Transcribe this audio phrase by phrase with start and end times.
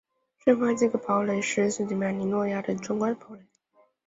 [0.39, 2.29] 圣方济各堡垒是圣吉米尼亚
[2.61, 3.43] 诺的一座壮观的堡垒。